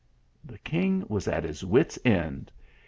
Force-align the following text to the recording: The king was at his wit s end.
The 0.43 0.57
king 0.57 1.05
was 1.09 1.27
at 1.27 1.43
his 1.43 1.63
wit 1.63 1.89
s 1.91 1.99
end. 2.03 2.51